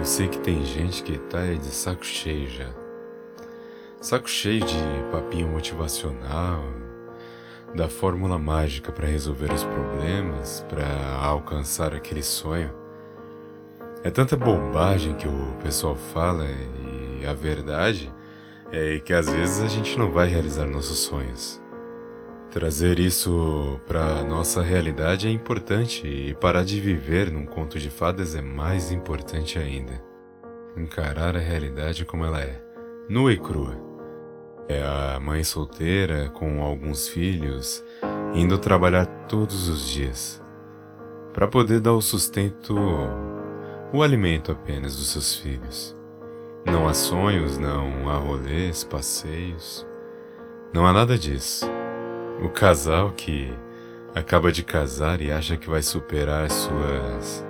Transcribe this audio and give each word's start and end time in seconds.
Eu 0.00 0.06
sei 0.06 0.28
que 0.28 0.38
tem 0.38 0.64
gente 0.64 1.02
que 1.02 1.18
tá 1.18 1.44
de 1.44 1.66
saco 1.66 2.06
cheio 2.06 2.48
já. 2.48 2.70
Saco 4.00 4.30
cheio 4.30 4.64
de 4.64 4.78
papinho 5.12 5.46
motivacional, 5.48 6.64
da 7.74 7.86
fórmula 7.86 8.38
mágica 8.38 8.90
para 8.90 9.06
resolver 9.06 9.52
os 9.52 9.62
problemas, 9.62 10.64
para 10.70 10.86
alcançar 11.22 11.94
aquele 11.94 12.22
sonho. 12.22 12.72
É 14.02 14.08
tanta 14.08 14.38
bobagem 14.38 15.14
que 15.16 15.28
o 15.28 15.54
pessoal 15.62 15.94
fala 15.94 16.46
e 17.20 17.26
a 17.26 17.34
verdade 17.34 18.10
é 18.72 18.98
que 19.00 19.12
às 19.12 19.28
vezes 19.28 19.60
a 19.60 19.68
gente 19.68 19.98
não 19.98 20.10
vai 20.10 20.28
realizar 20.28 20.64
nossos 20.64 21.00
sonhos. 21.00 21.60
Trazer 22.50 22.98
isso 22.98 23.80
para 23.86 24.24
nossa 24.24 24.60
realidade 24.60 25.28
é 25.28 25.30
importante 25.30 26.04
e 26.04 26.34
parar 26.34 26.64
de 26.64 26.80
viver 26.80 27.30
num 27.30 27.46
conto 27.46 27.78
de 27.78 27.88
fadas 27.88 28.34
é 28.34 28.42
mais 28.42 28.90
importante 28.90 29.56
ainda. 29.56 30.02
Encarar 30.76 31.36
a 31.36 31.38
realidade 31.40 32.04
como 32.04 32.24
ela 32.24 32.40
é, 32.40 32.60
nua 33.08 33.32
e 33.32 33.38
crua. 33.38 33.76
É 34.68 34.82
a 34.82 35.20
mãe 35.20 35.44
solteira 35.44 36.28
com 36.30 36.60
alguns 36.60 37.06
filhos 37.06 37.84
indo 38.34 38.58
trabalhar 38.58 39.06
todos 39.28 39.68
os 39.68 39.88
dias 39.88 40.42
para 41.32 41.46
poder 41.46 41.78
dar 41.78 41.92
o 41.92 42.02
sustento, 42.02 42.74
o 43.92 44.02
alimento 44.02 44.50
apenas 44.50 44.96
dos 44.96 45.10
seus 45.10 45.36
filhos. 45.36 45.96
Não 46.66 46.88
há 46.88 46.94
sonhos, 46.94 47.58
não 47.58 48.10
há 48.10 48.16
rolês, 48.16 48.82
passeios, 48.82 49.86
não 50.74 50.84
há 50.84 50.92
nada 50.92 51.16
disso. 51.16 51.79
O 52.42 52.48
casal 52.48 53.12
que 53.12 53.52
acaba 54.14 54.50
de 54.50 54.62
casar 54.62 55.20
e 55.20 55.30
acha 55.30 55.58
que 55.58 55.68
vai 55.68 55.82
superar 55.82 56.50
suas. 56.50 57.44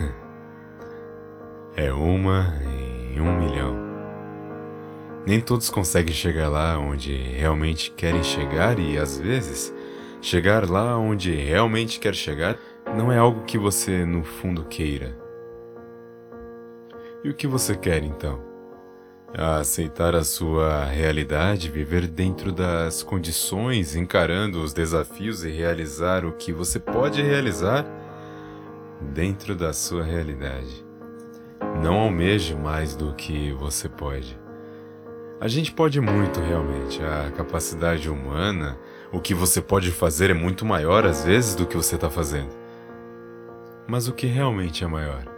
é 1.76 1.92
uma 1.92 2.54
em 2.64 3.20
um 3.20 3.38
milhão. 3.38 3.76
Nem 5.26 5.40
todos 5.40 5.68
conseguem 5.68 6.14
chegar 6.14 6.48
lá 6.48 6.78
onde 6.78 7.14
realmente 7.14 7.90
querem 7.90 8.22
chegar 8.22 8.78
e, 8.78 8.96
às 8.96 9.18
vezes, 9.18 9.74
chegar 10.22 10.68
lá 10.70 10.96
onde 10.98 11.34
realmente 11.34 12.00
quer 12.00 12.14
chegar 12.14 12.56
não 12.96 13.12
é 13.12 13.18
algo 13.18 13.44
que 13.44 13.58
você, 13.58 14.06
no 14.06 14.24
fundo, 14.24 14.64
queira. 14.64 15.14
E 17.22 17.28
o 17.28 17.34
que 17.34 17.46
você 17.46 17.76
quer 17.76 18.02
então? 18.02 18.53
A 19.36 19.56
aceitar 19.56 20.14
a 20.14 20.22
sua 20.22 20.84
realidade, 20.84 21.68
viver 21.68 22.06
dentro 22.06 22.52
das 22.52 23.02
condições, 23.02 23.96
encarando 23.96 24.62
os 24.62 24.72
desafios 24.72 25.44
e 25.44 25.50
realizar 25.50 26.24
o 26.24 26.32
que 26.32 26.52
você 26.52 26.78
pode 26.78 27.20
realizar 27.20 27.84
dentro 29.12 29.56
da 29.56 29.72
sua 29.72 30.04
realidade. 30.04 30.84
Não 31.82 31.94
almeje 31.94 32.54
mais 32.54 32.94
do 32.94 33.12
que 33.14 33.52
você 33.52 33.88
pode. 33.88 34.38
A 35.40 35.48
gente 35.48 35.72
pode 35.72 36.00
muito 36.00 36.40
realmente, 36.40 37.02
a 37.02 37.30
capacidade 37.32 38.08
humana, 38.08 38.78
o 39.12 39.20
que 39.20 39.34
você 39.34 39.60
pode 39.60 39.90
fazer 39.90 40.30
é 40.30 40.34
muito 40.34 40.64
maior 40.64 41.04
às 41.04 41.24
vezes 41.24 41.56
do 41.56 41.66
que 41.66 41.76
você 41.76 41.96
está 41.96 42.08
fazendo. 42.08 42.54
Mas 43.86 44.06
o 44.06 44.12
que 44.12 44.26
realmente 44.26 44.84
é 44.84 44.86
maior? 44.86 45.33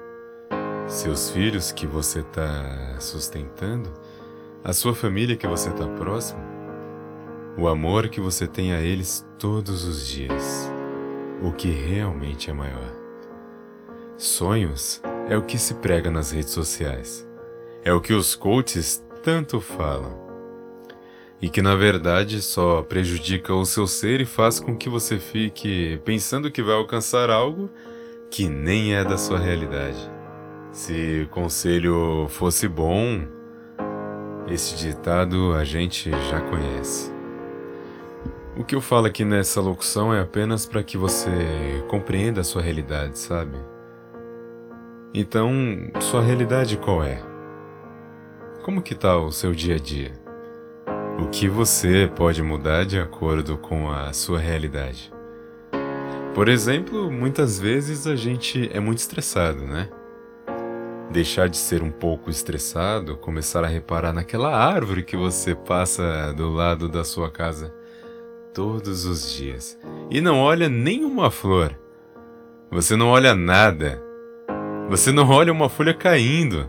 Seus 0.87 1.31
filhos 1.31 1.73
que 1.73 1.87
você 1.87 2.21
está 2.21 2.97
sustentando, 3.01 3.93
a 4.63 4.73
sua 4.73 4.95
família 4.95 5.37
que 5.37 5.47
você 5.47 5.69
está 5.69 5.87
próximo, 5.87 6.41
o 7.59 7.67
amor 7.67 8.09
que 8.09 8.21
você 8.21 8.47
tem 8.47 8.73
a 8.73 8.81
eles 8.81 9.27
todos 9.39 9.85
os 9.85 10.07
dias, 10.07 10.71
o 11.43 11.51
que 11.53 11.71
realmente 11.71 12.51
é 12.51 12.53
maior. 12.53 12.93
Sonhos 14.17 15.03
é 15.29 15.37
o 15.37 15.43
que 15.43 15.59
se 15.59 15.75
prega 15.75 16.11
nas 16.11 16.31
redes 16.31 16.51
sociais, 16.51 17.27
é 17.85 17.93
o 17.93 18.01
que 18.01 18.13
os 18.13 18.37
coaches 18.37 19.05
tanto 19.23 19.61
falam. 19.61 20.25
E 21.43 21.51
que 21.51 21.61
na 21.61 21.75
verdade 21.75 22.41
só 22.41 22.83
prejudica 22.83 23.53
o 23.53 23.67
seu 23.67 23.87
ser 23.87 24.23
e 24.23 24.25
faz 24.25 24.59
com 24.59 24.75
que 24.75 24.89
você 24.89 25.19
fique 25.19 26.01
pensando 26.03 26.51
que 26.51 26.63
vai 26.63 26.75
alcançar 26.75 27.29
algo 27.29 27.69
que 28.31 28.49
nem 28.49 28.95
é 28.95 29.05
da 29.05 29.19
sua 29.19 29.39
realidade. 29.39 30.16
Se 30.77 31.23
o 31.25 31.29
conselho 31.31 32.27
fosse 32.29 32.69
bom, 32.69 33.23
esse 34.47 34.77
ditado 34.77 35.55
a 35.55 35.65
gente 35.65 36.11
já 36.11 36.39
conhece. 36.39 37.11
O 38.55 38.63
que 38.63 38.75
eu 38.75 38.83
falo 38.83 39.07
aqui 39.07 39.25
nessa 39.25 39.59
locução 39.59 40.13
é 40.13 40.21
apenas 40.21 40.67
para 40.67 40.83
que 40.83 40.99
você 40.99 41.83
compreenda 41.89 42.43
a 42.43 42.45
sua 42.45 42.61
realidade, 42.61 43.19
sabe? 43.19 43.57
Então, 45.15 45.51
sua 45.99 46.21
realidade 46.21 46.77
qual 46.77 47.03
é? 47.03 47.23
Como 48.63 48.83
que 48.83 48.95
tá 48.95 49.17
o 49.17 49.33
seu 49.33 49.53
dia 49.53 49.77
a 49.77 49.79
dia? 49.79 50.13
O 51.19 51.29
que 51.31 51.49
você 51.49 52.07
pode 52.15 52.43
mudar 52.43 52.85
de 52.85 53.01
acordo 53.01 53.57
com 53.57 53.91
a 53.91 54.13
sua 54.13 54.39
realidade? 54.39 55.11
Por 56.35 56.51
exemplo, 56.51 57.11
muitas 57.11 57.59
vezes 57.59 58.07
a 58.07 58.15
gente 58.15 58.71
é 58.75 58.79
muito 58.79 58.99
estressado, 58.99 59.63
né? 59.63 59.89
Deixar 61.11 61.49
de 61.49 61.57
ser 61.57 61.83
um 61.83 61.91
pouco 61.91 62.31
estressado, 62.31 63.17
começar 63.17 63.65
a 63.65 63.69
reparar 63.69 64.13
naquela 64.13 64.55
árvore 64.57 65.03
que 65.03 65.17
você 65.17 65.55
passa 65.55 66.33
do 66.33 66.51
lado 66.51 66.89
da 66.89 67.05
sua 67.05 67.31
casa 67.31 67.73
todos 68.53 69.05
os 69.05 69.33
dias 69.33 69.79
e 70.11 70.21
não 70.21 70.41
olha 70.41 70.69
nenhuma 70.69 71.31
flor. 71.31 71.79
Você 72.71 72.97
não 72.97 73.09
olha 73.09 73.35
nada. 73.35 74.03
Você 74.89 75.13
não 75.13 75.29
olha 75.29 75.53
uma 75.53 75.69
folha 75.69 75.95
caindo. 75.95 76.69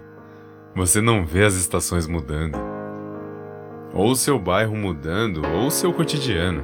Você 0.76 1.02
não 1.02 1.26
vê 1.26 1.44
as 1.44 1.56
estações 1.56 2.08
mudando. 2.08 2.58
Ou 3.94 4.12
o 4.12 4.16
seu 4.16 4.38
bairro 4.38 4.76
mudando, 4.76 5.42
ou 5.46 5.72
seu 5.72 5.92
cotidiano. 5.92 6.64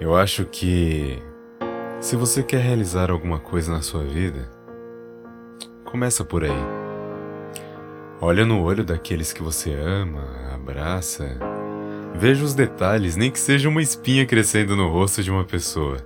Eu 0.00 0.16
acho 0.16 0.46
que 0.46 1.22
se 2.00 2.16
você 2.16 2.42
quer 2.42 2.62
realizar 2.62 3.10
alguma 3.10 3.38
coisa 3.38 3.70
na 3.70 3.82
sua 3.82 4.02
vida, 4.02 4.48
Começa 5.90 6.24
por 6.24 6.44
aí. 6.44 6.50
Olha 8.20 8.46
no 8.46 8.62
olho 8.62 8.84
daqueles 8.84 9.32
que 9.32 9.42
você 9.42 9.72
ama, 9.74 10.22
abraça. 10.54 11.36
Veja 12.14 12.44
os 12.44 12.54
detalhes, 12.54 13.16
nem 13.16 13.28
que 13.28 13.40
seja 13.40 13.68
uma 13.68 13.82
espinha 13.82 14.24
crescendo 14.24 14.76
no 14.76 14.88
rosto 14.88 15.20
de 15.20 15.32
uma 15.32 15.44
pessoa. 15.44 15.96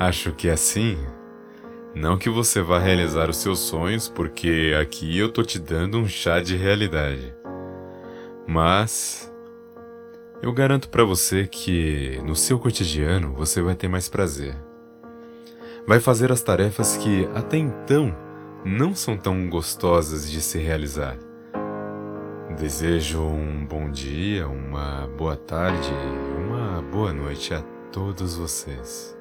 Acho 0.00 0.32
que 0.32 0.48
é 0.48 0.52
assim, 0.52 0.96
não 1.94 2.16
que 2.16 2.30
você 2.30 2.62
vá 2.62 2.78
realizar 2.78 3.28
os 3.28 3.36
seus 3.36 3.58
sonhos, 3.58 4.08
porque 4.08 4.74
aqui 4.80 5.18
eu 5.18 5.28
tô 5.30 5.42
te 5.42 5.58
dando 5.58 5.98
um 5.98 6.08
chá 6.08 6.40
de 6.40 6.56
realidade. 6.56 7.34
Mas 8.46 9.30
eu 10.40 10.54
garanto 10.54 10.88
para 10.88 11.04
você 11.04 11.46
que 11.46 12.18
no 12.24 12.34
seu 12.34 12.58
cotidiano 12.58 13.34
você 13.34 13.60
vai 13.60 13.74
ter 13.74 13.88
mais 13.88 14.08
prazer 14.08 14.56
vai 15.88 16.00
fazer 16.00 16.30
as 16.30 16.42
tarefas 16.42 16.98
que 16.98 17.26
até 17.34 17.56
então 17.56 18.14
não 18.62 18.94
são 18.94 19.16
tão 19.16 19.48
gostosas 19.48 20.30
de 20.30 20.42
se 20.42 20.58
realizar. 20.58 21.16
Desejo 22.58 23.22
um 23.22 23.64
bom 23.64 23.90
dia, 23.90 24.46
uma 24.46 25.08
boa 25.16 25.34
tarde, 25.34 25.90
uma 26.36 26.82
boa 26.82 27.10
noite 27.10 27.54
a 27.54 27.62
todos 27.90 28.36
vocês. 28.36 29.17